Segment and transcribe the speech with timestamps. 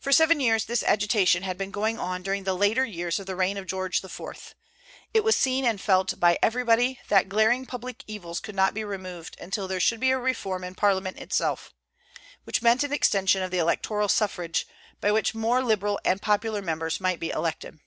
[0.00, 3.36] For seven years this agitation had been going on during the later years of the
[3.36, 4.54] reign of George IV.
[5.12, 9.36] It was seen and felt by everybody that glaring public evils could not be removed
[9.38, 11.74] until there should be a reform in Parliament itself,
[12.44, 14.66] which meant an extension of the electoral suffrage,
[15.02, 17.78] by which more liberal and popular members might be elected.